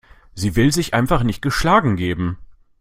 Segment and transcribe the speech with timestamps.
[0.33, 2.39] Sie will sich einfach nicht geschlagen geben.